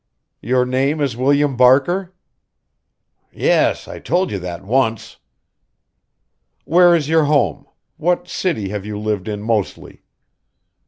[0.41, 2.11] Your name is William Barker?"
[3.31, 3.87] "Yes.
[3.87, 5.17] I told you that once."
[6.65, 7.67] "Where is your home?
[7.97, 10.01] What city have you lived in mostly?"